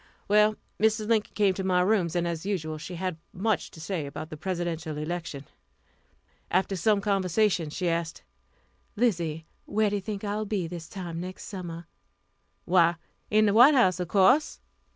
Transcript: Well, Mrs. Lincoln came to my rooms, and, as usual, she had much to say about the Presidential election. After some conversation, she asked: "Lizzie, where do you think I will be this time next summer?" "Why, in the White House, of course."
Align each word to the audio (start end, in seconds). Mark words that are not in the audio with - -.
Well, 0.27 0.55
Mrs. 0.81 1.09
Lincoln 1.09 1.35
came 1.35 1.53
to 1.53 1.63
my 1.63 1.81
rooms, 1.81 2.15
and, 2.15 2.27
as 2.27 2.43
usual, 2.43 2.79
she 2.79 2.95
had 2.95 3.19
much 3.31 3.69
to 3.69 3.79
say 3.79 4.07
about 4.07 4.31
the 4.31 4.35
Presidential 4.35 4.97
election. 4.97 5.45
After 6.49 6.75
some 6.75 7.01
conversation, 7.01 7.69
she 7.69 7.87
asked: 7.87 8.23
"Lizzie, 8.95 9.45
where 9.65 9.91
do 9.91 9.97
you 9.97 10.01
think 10.01 10.23
I 10.23 10.35
will 10.37 10.45
be 10.47 10.65
this 10.65 10.89
time 10.89 11.19
next 11.21 11.43
summer?" 11.43 11.85
"Why, 12.65 12.95
in 13.29 13.45
the 13.45 13.53
White 13.53 13.75
House, 13.75 13.99
of 13.99 14.07
course." 14.07 14.59